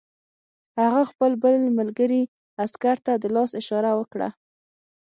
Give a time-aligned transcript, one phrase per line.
[0.79, 2.21] هغه خپل بل ملګري
[2.63, 4.29] عسکر ته د لاس اشاره وکړه